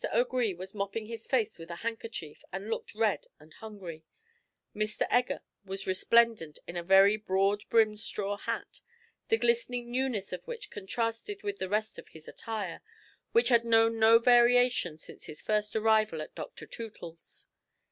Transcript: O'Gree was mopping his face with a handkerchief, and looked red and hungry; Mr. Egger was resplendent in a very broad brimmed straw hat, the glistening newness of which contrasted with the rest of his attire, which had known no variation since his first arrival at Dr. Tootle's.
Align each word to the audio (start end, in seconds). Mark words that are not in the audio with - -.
O'Gree 0.11 0.55
was 0.55 0.73
mopping 0.73 1.05
his 1.05 1.27
face 1.27 1.59
with 1.59 1.69
a 1.69 1.75
handkerchief, 1.85 2.43
and 2.51 2.71
looked 2.71 2.95
red 2.95 3.27
and 3.39 3.53
hungry; 3.53 4.03
Mr. 4.75 5.05
Egger 5.11 5.41
was 5.63 5.85
resplendent 5.85 6.57
in 6.65 6.75
a 6.75 6.81
very 6.81 7.17
broad 7.17 7.63
brimmed 7.69 7.99
straw 7.99 8.35
hat, 8.35 8.79
the 9.27 9.37
glistening 9.37 9.91
newness 9.91 10.33
of 10.33 10.41
which 10.47 10.71
contrasted 10.71 11.43
with 11.43 11.59
the 11.59 11.69
rest 11.69 11.99
of 11.99 12.07
his 12.07 12.27
attire, 12.27 12.81
which 13.31 13.49
had 13.49 13.63
known 13.63 13.99
no 13.99 14.17
variation 14.17 14.97
since 14.97 15.25
his 15.27 15.39
first 15.39 15.75
arrival 15.75 16.19
at 16.23 16.33
Dr. 16.33 16.65
Tootle's. 16.65 17.45